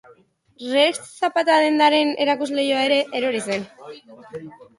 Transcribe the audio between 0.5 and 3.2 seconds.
Rex zapata-dendaren erakusleihoa ere